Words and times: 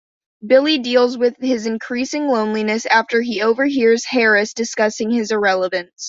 Billy 0.43 0.79
deals 0.79 1.15
with 1.15 1.35
his 1.39 1.67
increasing 1.67 2.27
loneliness 2.27 2.87
after 2.87 3.21
he 3.21 3.43
overhears 3.43 4.03
Harris 4.05 4.51
discussing 4.55 5.11
his 5.11 5.29
irrelevance. 5.31 5.91